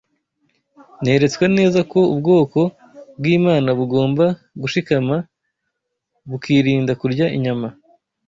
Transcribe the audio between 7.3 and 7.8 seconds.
inyama